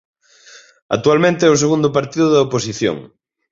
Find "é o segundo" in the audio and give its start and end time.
1.45-1.93